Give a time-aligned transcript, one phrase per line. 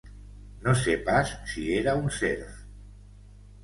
[0.63, 2.61] No sé pas si era un serf.